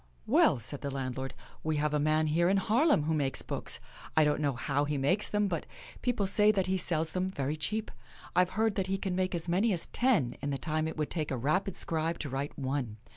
[0.25, 3.79] "Well," said the landlord," we have a man here in Haarlem who makes books.
[4.17, 5.67] I don't know how he makes them, but
[6.01, 7.91] people say that he sells them very cheap.
[8.35, 11.11] I've heard that he can make as many as ten in the time it would
[11.11, 12.97] take a rapid scribe to write one.